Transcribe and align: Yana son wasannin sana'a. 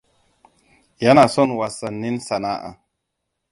Yana 1.03 1.25
son 1.35 1.49
wasannin 1.59 2.17
sana'a. 2.27 2.71